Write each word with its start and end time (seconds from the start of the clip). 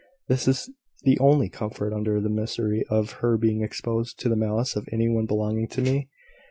This 0.27 0.47
is 0.47 0.71
the 1.03 1.19
only 1.19 1.47
comfort 1.47 1.93
under 1.93 2.19
the 2.19 2.27
misery 2.27 2.83
of 2.89 3.11
her 3.21 3.37
being 3.37 3.61
exposed 3.61 4.19
to 4.21 4.29
the 4.29 4.35
malice 4.35 4.75
of 4.75 4.89
any 4.91 5.07
one 5.07 5.27
belonging 5.27 5.67
to 5.67 5.81
me. 5.83 6.09